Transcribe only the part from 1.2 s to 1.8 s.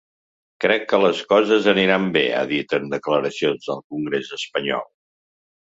coses